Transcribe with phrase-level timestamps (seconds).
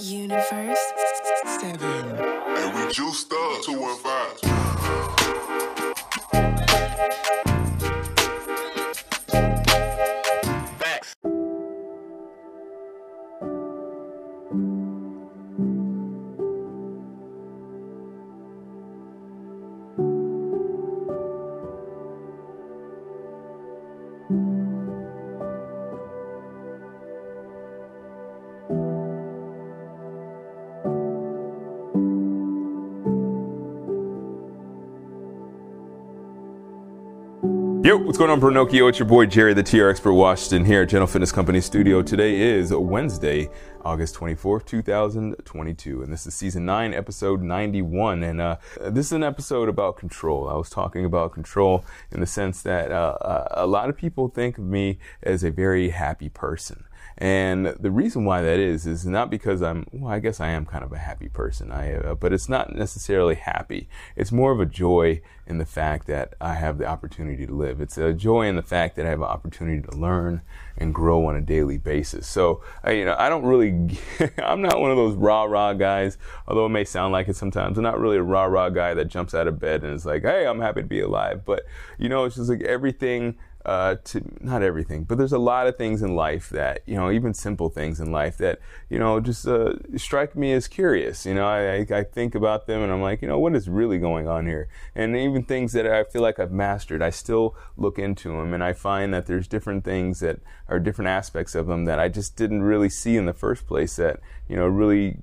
[0.00, 0.92] Universe
[1.60, 1.80] 7.
[1.80, 4.50] And we juiced up 215.
[10.78, 11.14] Facts.
[37.84, 38.86] Yo, what's going on, Pinocchio?
[38.88, 42.00] It's your boy Jerry, the TR Expert Washington here at General Fitness Company Studio.
[42.00, 43.50] Today is Wednesday,
[43.84, 48.22] August 24th, 2022, and this is season 9, episode 91.
[48.22, 50.48] And uh, this is an episode about control.
[50.48, 54.28] I was talking about control in the sense that uh, uh, a lot of people
[54.28, 56.84] think of me as a very happy person.
[57.16, 59.86] And the reason why that is is not because I'm.
[59.92, 61.70] Well, I guess I am kind of a happy person.
[61.70, 63.88] I, uh, but it's not necessarily happy.
[64.16, 67.80] It's more of a joy in the fact that I have the opportunity to live.
[67.80, 70.42] It's a joy in the fact that I have an opportunity to learn
[70.76, 72.26] and grow on a daily basis.
[72.26, 73.73] So, I, you know, I don't really.
[74.38, 76.18] I'm not one of those rah rah guys.
[76.46, 77.78] Although it may sound like it sometimes.
[77.78, 80.22] I'm not really a rah rah guy that jumps out of bed and is like,
[80.22, 81.64] "Hey, I'm happy to be alive." But
[81.98, 85.76] you know, it's just like everything uh, to not everything, but there's a lot of
[85.76, 88.58] things in life that you know, even simple things in life that
[88.90, 91.24] you know just uh, strike me as curious.
[91.24, 93.98] You know, I, I, think about them and I'm like, you know, what is really
[93.98, 94.68] going on here?
[94.94, 98.62] And even things that I feel like I've mastered, I still look into them and
[98.62, 102.36] I find that there's different things that are different aspects of them that I just
[102.36, 105.18] didn't really see in the first place that you know really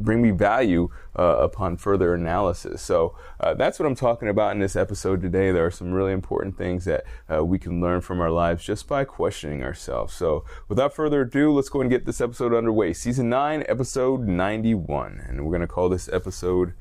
[0.00, 2.82] bring me value uh, upon further analysis.
[2.82, 5.52] So uh, that's what I'm talking about in this episode today.
[5.52, 8.86] There are some really important things that uh, we can learn from our lives just
[8.86, 10.14] by questioning ourselves.
[10.14, 12.92] So without further ado, let's go and get this episode underway.
[12.92, 15.24] Season 9, episode 91.
[15.26, 16.74] And we're going to call this episode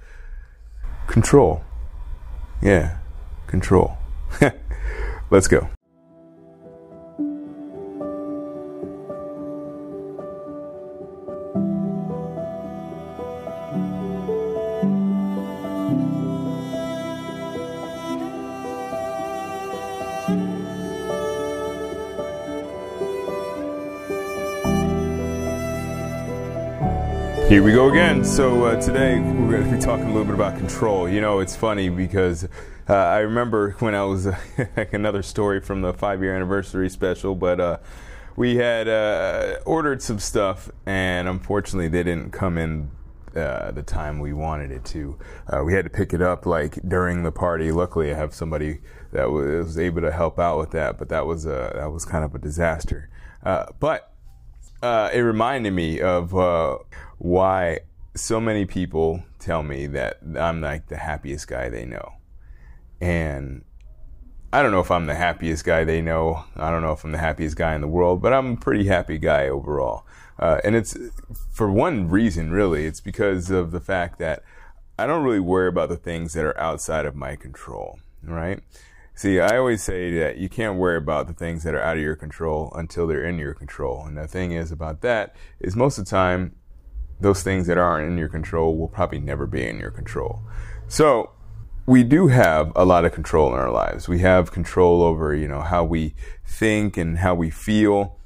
[1.07, 1.63] Control.
[2.61, 2.97] Yeah,
[3.47, 3.97] Control.
[5.29, 5.69] let's go.
[27.55, 28.25] Here we go again.
[28.25, 31.07] So uh, today we're going to be talking a little bit about control.
[31.07, 32.43] You know, it's funny because
[32.89, 34.25] uh, I remember when I was
[34.75, 37.77] like another story from the five-year anniversary special, but uh,
[38.35, 42.91] we had uh, ordered some stuff, and unfortunately, they didn't come in
[43.37, 45.17] uh, the time we wanted it to.
[45.47, 47.71] Uh, we had to pick it up like during the party.
[47.71, 48.81] Luckily, I have somebody
[49.13, 52.25] that was able to help out with that, but that was a, that was kind
[52.25, 53.09] of a disaster.
[53.45, 54.11] Uh, but
[54.85, 56.77] uh, it reminded me of uh,
[57.17, 57.79] why
[58.13, 62.13] so many people tell me that I'm like the happiest guy they know.
[63.01, 63.63] And
[64.53, 66.45] I don't know if I'm the happiest guy they know.
[66.55, 68.85] I don't know if I'm the happiest guy in the world, but I'm a pretty
[68.85, 70.05] happy guy overall.
[70.37, 70.95] Uh, and it's
[71.51, 72.85] for one reason, really.
[72.85, 74.43] It's because of the fact that
[74.99, 78.61] I don't really worry about the things that are outside of my control, right?
[79.17, 82.03] See, I always say that you can't worry about the things that are out of
[82.03, 84.05] your control until they're in your control.
[84.05, 86.53] And the thing is about that is most of the time,
[87.21, 90.41] those things that aren't in your control will probably never be in your control.
[90.89, 91.31] So,
[91.87, 94.09] we do have a lot of control in our lives.
[94.09, 96.13] We have control over, you know, how we
[96.45, 98.19] think and how we feel,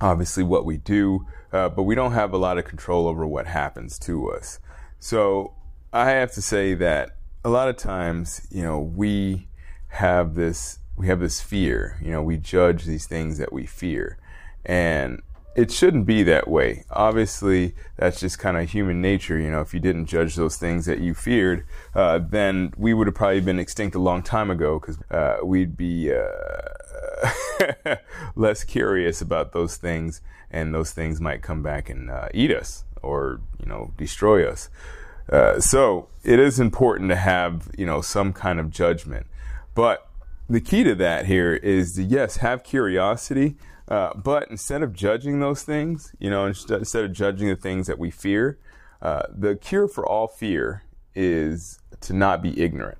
[0.00, 3.46] obviously what we do, uh, but we don't have a lot of control over what
[3.46, 4.60] happens to us.
[5.00, 5.54] So,
[5.92, 9.48] I have to say that a lot of times, you know, we
[9.88, 11.98] have this we have this fear.
[12.02, 14.18] You know we judge these things that we fear.
[14.64, 15.22] And
[15.54, 16.84] it shouldn't be that way.
[16.90, 19.38] Obviously that's just kind of human nature.
[19.38, 23.06] You know if you didn't judge those things that you feared uh, then we would
[23.06, 27.96] have probably been extinct a long time ago because uh, we'd be uh,
[28.36, 30.20] less curious about those things
[30.50, 34.68] and those things might come back and uh, eat us or you know destroy us.
[35.30, 39.26] Uh, so it is important to have you know some kind of judgment
[39.76, 40.08] but
[40.48, 43.56] the key to that here is to, yes, have curiosity,
[43.88, 47.98] uh, but instead of judging those things, you know, instead, of judging the things that
[47.98, 48.58] we fear,
[49.02, 50.82] uh, the cure for all fear
[51.14, 52.98] is to not be ignorant,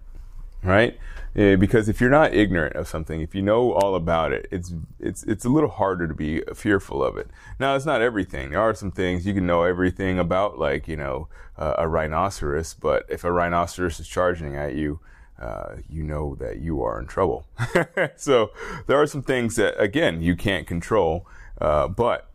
[0.62, 0.98] right?
[1.36, 4.72] Uh, because if you're not ignorant of something, if you know all about it, it's
[4.98, 7.28] it's it's a little harder to be fearful of it.
[7.58, 8.50] Now, it's not everything.
[8.50, 12.74] There are some things you can know everything about, like you know uh, a rhinoceros.
[12.74, 15.00] But if a rhinoceros is charging at you,
[15.38, 17.46] uh, you know that you are in trouble.
[18.16, 18.50] so
[18.86, 21.26] there are some things that, again, you can't control,
[21.60, 22.30] uh, but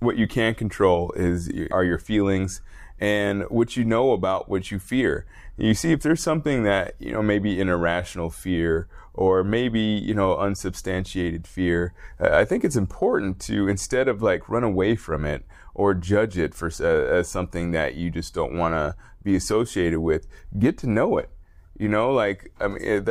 [0.00, 2.60] what you can control is are your feelings
[2.98, 5.26] and what you know about what you fear.
[5.56, 10.14] You see, if there's something that, you know, maybe an irrational fear or maybe, you
[10.14, 15.24] know, unsubstantiated fear, uh, I think it's important to, instead of like run away from
[15.24, 15.44] it
[15.74, 20.00] or judge it for uh, as something that you just don't want to be associated
[20.00, 20.26] with,
[20.58, 21.30] get to know it.
[21.78, 23.08] You know, like I mean, it,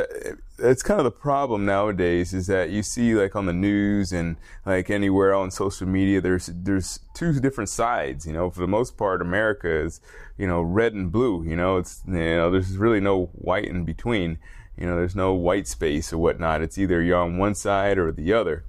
[0.58, 4.36] it's kind of the problem nowadays is that you see like on the news and
[4.64, 8.26] like anywhere on social media, there's there's two different sides.
[8.26, 10.00] You know, for the most part, America is
[10.36, 11.44] you know red and blue.
[11.44, 14.38] You know, it's you know there's really no white in between.
[14.76, 16.60] You know, there's no white space or whatnot.
[16.60, 18.64] It's either you're on one side or the other.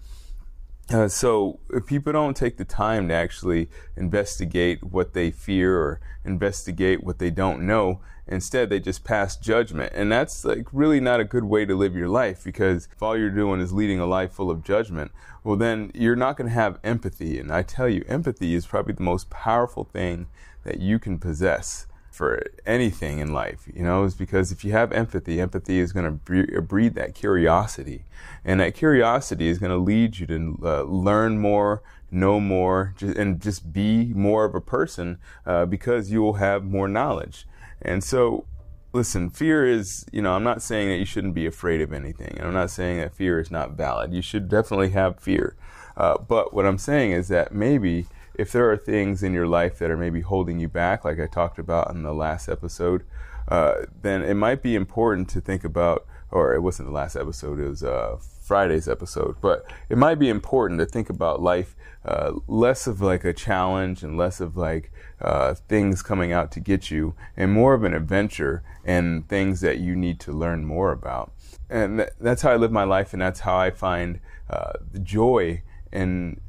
[0.90, 3.68] Uh, so if people don't take the time to actually
[3.98, 9.94] investigate what they fear or investigate what they don't know, instead they just pass judgment.
[9.95, 13.18] And that's like really not a good way to live your life because if all
[13.18, 15.12] you're doing is leading a life full of judgment,
[15.44, 17.39] well then you're not going to have empathy.
[17.39, 20.27] And I tell you, empathy is probably the most powerful thing
[20.63, 21.88] that you can possess
[22.18, 26.06] for anything in life, you know, is because if you have empathy, empathy is going
[26.06, 28.06] to breed that curiosity.
[28.44, 33.39] And that curiosity is going to lead you to uh, learn more, know more, and
[33.39, 37.45] just be more of a person uh, because you will have more knowledge.
[37.81, 38.45] And so,
[38.94, 42.35] listen, fear is, you know, I'm not saying that you shouldn't be afraid of anything.
[42.38, 44.13] And I'm not saying that fear is not valid.
[44.13, 45.56] You should definitely have fear.
[45.95, 49.79] Uh, but what I'm saying is that maybe if there are things in your life
[49.79, 53.03] that are maybe holding you back, like I talked about in the last episode,
[53.47, 57.59] uh, then it might be important to think about, or it wasn't the last episode,
[57.59, 61.75] it was uh, Friday's episode, but it might be important to think about life
[62.07, 66.59] uh, less of like a challenge and less of like uh, things coming out to
[66.59, 70.91] get you, and more of an adventure and things that you need to learn more
[70.91, 71.33] about.
[71.69, 75.63] And th- that's how I live my life, and that's how I find uh, joy
[75.91, 76.39] in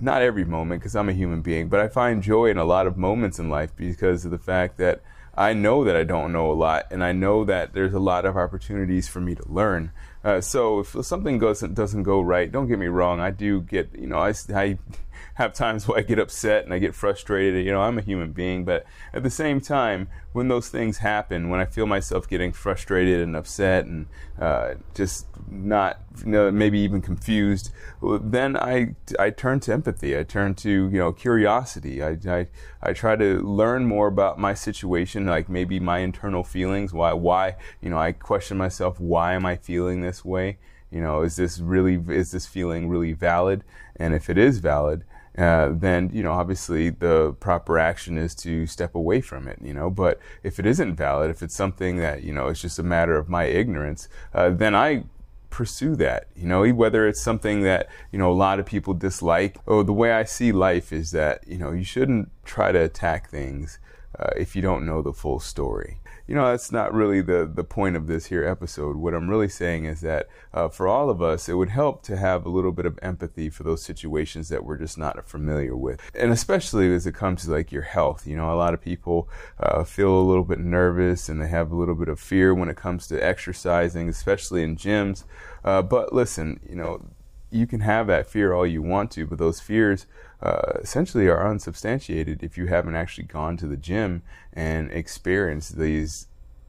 [0.00, 2.86] not every moment because I'm a human being, but I find joy in a lot
[2.86, 5.00] of moments in life because of the fact that
[5.38, 8.24] I know that I don't know a lot, and I know that there's a lot
[8.24, 9.92] of opportunities for me to learn.
[10.24, 13.20] Uh, so if something doesn't doesn't go right, don't get me wrong.
[13.20, 14.78] I do get you know I, I
[15.34, 17.64] have times where I get upset and I get frustrated.
[17.64, 21.48] You know, I'm a human being, but at the same time, when those things happen,
[21.48, 24.06] when I feel myself getting frustrated and upset and
[24.38, 27.70] uh, just not, you know, maybe even confused,
[28.02, 30.18] then I, I turn to empathy.
[30.18, 32.02] I turn to, you know, curiosity.
[32.02, 32.46] I, I,
[32.82, 37.56] I try to learn more about my situation, like maybe my internal feelings, why, why,
[37.80, 40.58] you know, I question myself, why am I feeling this way?
[40.90, 43.64] You know, is this really, is this feeling really valid?
[43.96, 45.04] And if it is valid,
[45.38, 49.72] uh, then you know obviously the proper action is to step away from it you
[49.72, 49.88] know.
[49.88, 53.16] But if it isn't valid if it's something that you know it's just a matter
[53.16, 55.04] of my ignorance uh, then i
[55.48, 56.68] pursue that you know.
[56.72, 60.24] Whether it's something that you know a lot of people dislike or the way i
[60.24, 63.78] see life is that you know you shouldn't try to attack things
[64.18, 65.97] uh, if you don't know the full story
[66.28, 68.96] you know, that's not really the, the point of this here episode.
[68.96, 72.18] What I'm really saying is that uh, for all of us, it would help to
[72.18, 76.02] have a little bit of empathy for those situations that we're just not familiar with.
[76.14, 78.26] And especially as it comes to like your health.
[78.26, 79.26] You know, a lot of people
[79.58, 82.68] uh, feel a little bit nervous and they have a little bit of fear when
[82.68, 85.24] it comes to exercising, especially in gyms.
[85.64, 87.00] Uh, but listen, you know,
[87.50, 90.06] you can have that fear all you want to, but those fears
[90.42, 96.26] uh, essentially are unsubstantiated if you haven't actually gone to the gym and experienced these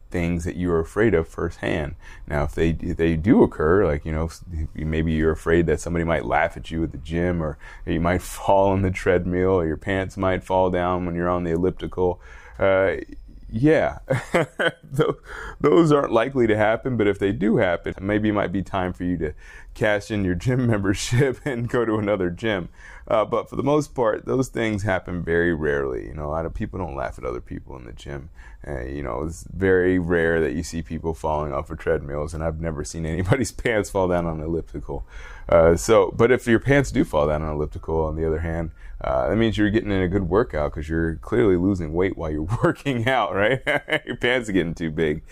[0.09, 1.95] things that you are afraid of firsthand.
[2.27, 4.29] Now, if they if they do occur, like you know,
[4.73, 8.21] maybe you're afraid that somebody might laugh at you at the gym, or you might
[8.23, 12.21] fall on the treadmill, or your pants might fall down when you're on the elliptical.
[12.57, 12.97] Uh,
[13.51, 13.99] yeah,
[15.59, 18.93] those aren't likely to happen, but if they do happen, maybe it might be time
[18.93, 19.33] for you to
[19.73, 22.69] cash in your gym membership and go to another gym.
[23.07, 26.05] Uh, but for the most part, those things happen very rarely.
[26.07, 28.29] You know, a lot of people don't laugh at other people in the gym.
[28.67, 32.43] Uh, you know, it's very rare that you see people falling off of treadmills, and
[32.43, 35.05] I've never seen anybody's pants fall down on an elliptical.
[35.47, 38.39] Uh, so, but if your pants do fall down on an elliptical, on the other
[38.39, 38.71] hand,
[39.01, 42.29] uh, that means you're getting in a good workout because you're clearly losing weight while
[42.29, 43.61] you're working out, right?
[44.05, 45.23] your pants are getting too big.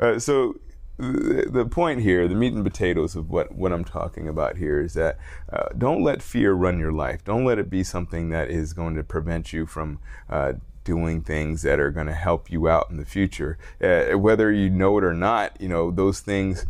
[0.00, 0.54] Uh, so
[0.98, 4.94] the, point here, the meat and potatoes of what, what I'm talking about here is
[4.94, 5.18] that
[5.52, 7.24] uh, don't let fear run your life.
[7.24, 9.98] Don't let it be something that is going to prevent you from
[10.30, 13.58] uh, doing things that are going to help you out in the future.
[13.82, 16.64] Uh, whether you know it or not, you know, those things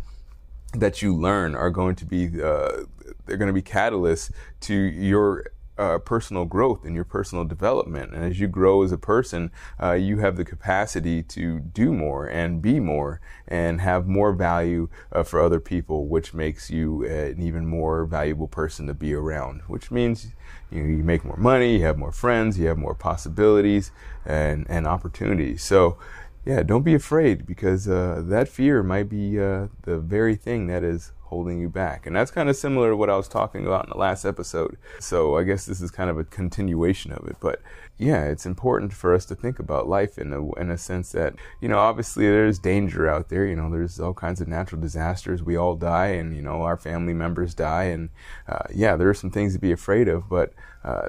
[0.72, 2.84] that you learn are going to be, uh,
[3.26, 4.30] they're going to be catalysts
[4.60, 5.44] to your
[5.78, 8.12] uh, personal growth and your personal development.
[8.14, 9.50] And as you grow as a person,
[9.82, 14.88] uh, you have the capacity to do more and be more and have more value
[15.12, 19.62] uh, for other people, which makes you an even more valuable person to be around,
[19.66, 20.28] which means
[20.70, 23.90] you, know, you make more money, you have more friends, you have more possibilities
[24.24, 25.62] and, and opportunities.
[25.62, 25.98] So,
[26.44, 30.84] yeah, don't be afraid because uh, that fear might be uh, the very thing that
[30.84, 32.06] is holding you back.
[32.06, 34.76] And that's kind of similar to what I was talking about in the last episode.
[35.00, 37.36] So I guess this is kind of a continuation of it.
[37.40, 37.60] But
[37.98, 41.34] yeah, it's important for us to think about life in a, in a sense that,
[41.60, 43.44] you know, obviously there's danger out there.
[43.44, 45.42] You know, there's all kinds of natural disasters.
[45.42, 47.84] We all die and, you know, our family members die.
[47.84, 48.10] And
[48.48, 50.28] uh, yeah, there are some things to be afraid of.
[50.28, 50.52] But
[50.84, 51.08] uh,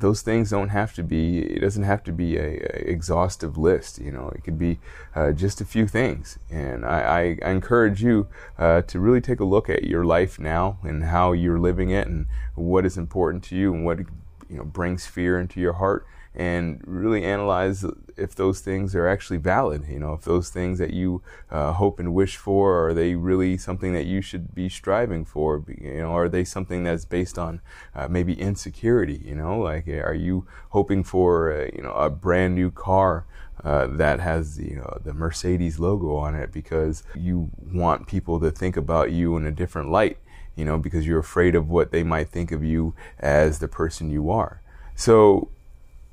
[0.00, 3.98] those things don't have to be it doesn't have to be a, a exhaustive list
[3.98, 4.78] you know it could be
[5.14, 6.38] uh, just a few things.
[6.50, 8.26] And i, I, encourage you
[8.58, 12.06] uh, to really take a look at your life now and how you're living it
[12.06, 13.98] and what is important to you and what
[14.48, 17.84] you know brings fear into your heart and really analyze
[18.16, 19.86] if those things are actually valid.
[19.88, 23.56] You know, if those things that you uh, hope and wish for are they really
[23.56, 25.64] something that you should be striving for?
[25.66, 27.60] You know, are they something that's based on
[27.94, 29.20] uh, maybe insecurity?
[29.24, 33.26] You know, like are you hoping for uh, you know a brand new car?
[33.62, 38.50] Uh, that has you know the Mercedes logo on it because you want people to
[38.50, 40.16] think about you in a different light,
[40.56, 44.10] you know, because you're afraid of what they might think of you as the person
[44.10, 44.62] you are.
[44.94, 45.50] So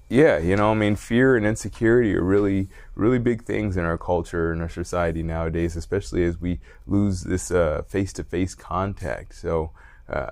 [0.09, 3.97] yeah, you know, I mean, fear and insecurity are really, really big things in our
[3.97, 7.51] culture and our society nowadays, especially as we lose this
[7.87, 9.35] face to face contact.
[9.35, 9.71] So,
[10.07, 10.31] uh,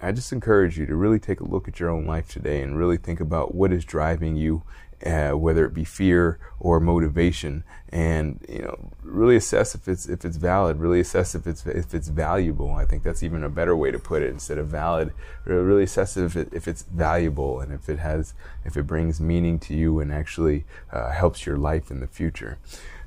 [0.00, 2.76] I just encourage you to really take a look at your own life today and
[2.76, 4.64] really think about what is driving you
[5.04, 10.24] uh, whether it be fear or motivation, and you know, really assess if it's if
[10.24, 10.78] it's valid.
[10.78, 12.72] Really assess if it's if it's valuable.
[12.72, 15.12] I think that's even a better way to put it instead of valid.
[15.44, 19.58] Really assess if it, if it's valuable and if it has if it brings meaning
[19.60, 22.58] to you and actually uh, helps your life in the future.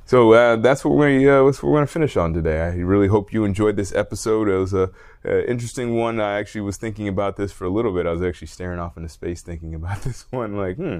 [0.07, 2.61] So uh, that's what uh, we're going to finish on today.
[2.61, 4.47] I really hope you enjoyed this episode.
[4.47, 4.91] It was a,
[5.25, 6.19] a, interesting one.
[6.19, 8.05] I actually was thinking about this for a little bit.
[8.05, 10.55] I was actually staring off into space thinking about this one.
[10.55, 10.99] Like, hmm,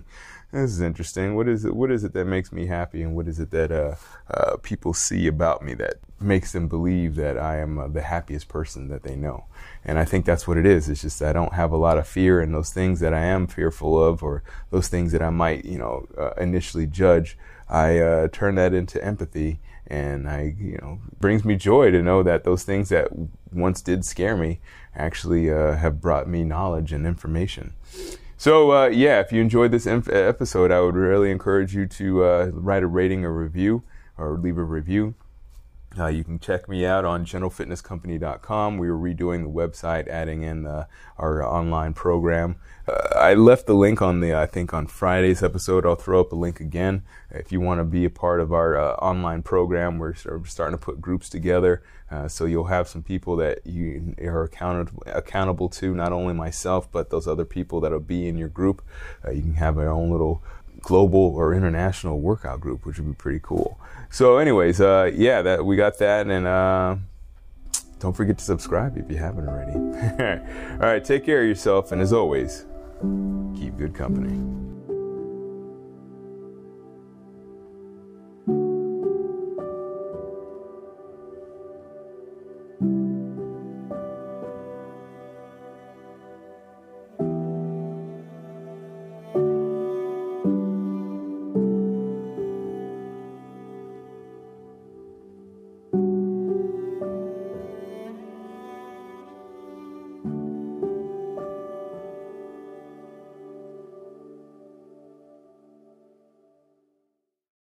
[0.51, 1.35] this is interesting.
[1.35, 1.75] What is it?
[1.75, 3.95] What is it that makes me happy, and what is it that uh,
[4.29, 8.47] uh, people see about me that makes them believe that I am uh, the happiest
[8.47, 9.45] person that they know?
[9.83, 10.89] And I think that's what it is.
[10.89, 13.47] It's just I don't have a lot of fear in those things that I am
[13.47, 17.37] fearful of, or those things that I might, you know, uh, initially judge.
[17.67, 22.23] I uh, turn that into empathy, and I, you know, brings me joy to know
[22.23, 23.09] that those things that
[23.51, 24.59] once did scare me
[24.95, 27.73] actually uh, have brought me knowledge and information.
[28.37, 32.49] So uh, yeah, if you enjoyed this episode, I would really encourage you to uh,
[32.53, 33.83] write a rating or review
[34.17, 35.15] or leave a review.
[35.97, 38.77] Uh, you can check me out on generalfitnesscompany.com.
[38.77, 40.85] We are redoing the website, adding in uh,
[41.17, 42.57] our online program.
[42.87, 45.85] Uh, I left the link on the, I think, on Friday's episode.
[45.85, 47.03] I'll throw up a link again.
[47.31, 50.83] If you want to be a part of our uh, online program, we're starting to
[50.83, 51.81] put groups together.
[52.11, 56.91] Uh, so you'll have some people that you are accountable, accountable to, not only myself,
[56.91, 58.83] but those other people that'll be in your group.
[59.25, 60.43] Uh, you can have your own little
[60.81, 63.79] global or international workout group, which would be pretty cool.
[64.09, 66.95] So, anyways, uh, yeah, that we got that, and uh,
[67.99, 69.73] don't forget to subscribe if you haven't already.
[70.73, 72.65] All right, take care of yourself, and as always,
[73.57, 74.74] keep good company.